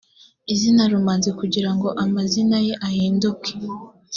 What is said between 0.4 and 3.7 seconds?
izina rumanzi kugira ngo amazine ye ahinduke